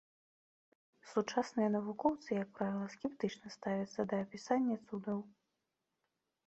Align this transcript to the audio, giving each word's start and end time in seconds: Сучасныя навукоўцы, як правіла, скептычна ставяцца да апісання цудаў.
Сучасныя 1.11 1.67
навукоўцы, 1.75 2.29
як 2.43 2.49
правіла, 2.57 2.87
скептычна 2.95 3.47
ставяцца 3.59 4.01
да 4.13 4.25
апісання 4.25 4.75
цудаў. 4.89 5.19